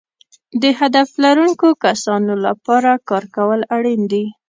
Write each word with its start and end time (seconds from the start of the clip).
د 0.61 0.63
هدف 0.79 1.09
لرونکو 1.23 1.67
کسانو 1.83 2.33
لپاره 2.45 2.91
کار 3.09 3.23
کول 3.35 3.59
اړین 3.75 4.01
دي. 4.11 4.25